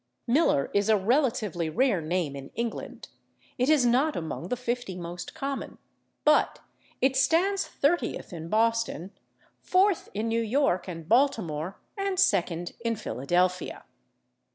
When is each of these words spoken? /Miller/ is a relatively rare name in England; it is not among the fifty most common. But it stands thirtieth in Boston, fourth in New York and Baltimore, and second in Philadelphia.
/Miller/ 0.27 0.71
is 0.73 0.89
a 0.89 0.97
relatively 0.97 1.69
rare 1.69 2.01
name 2.01 2.35
in 2.35 2.49
England; 2.55 3.09
it 3.59 3.69
is 3.69 3.85
not 3.85 4.15
among 4.15 4.47
the 4.49 4.55
fifty 4.57 4.95
most 4.95 5.35
common. 5.35 5.77
But 6.25 6.57
it 7.01 7.15
stands 7.15 7.67
thirtieth 7.67 8.33
in 8.33 8.49
Boston, 8.49 9.11
fourth 9.61 10.09
in 10.15 10.27
New 10.27 10.41
York 10.41 10.87
and 10.87 11.07
Baltimore, 11.07 11.77
and 11.95 12.19
second 12.19 12.73
in 12.83 12.95
Philadelphia. 12.95 13.83